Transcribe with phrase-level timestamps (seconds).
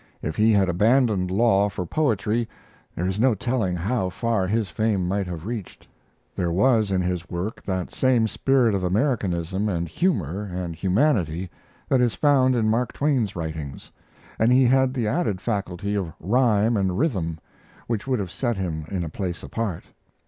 [0.23, 2.49] If he had abandoned law for poetry,
[2.95, 5.87] there is no telling how far his fame might have reached.
[6.35, 11.51] There was in his work that same spirit of Americanism and humor and humanity
[11.87, 13.91] that is found in Mark Twain's writings,
[14.39, 17.37] and he had the added faculty of rhyme and rhythm,
[17.85, 19.83] which would have set him in a place apart.